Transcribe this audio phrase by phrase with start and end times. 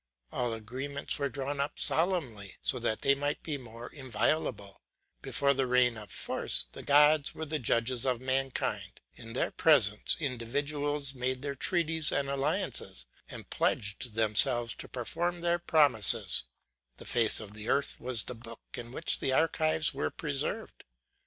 [0.31, 4.81] All agreements were drawn up solemnly, so that they might be more inviolable;
[5.21, 10.17] before the reign of force, the gods were the judges of mankind; in their presence,
[10.19, 16.45] individuals made their treaties and alliances, and pledged themselves to perform their promises;
[16.97, 20.83] the face of the earth was the book in which the archives were preserved.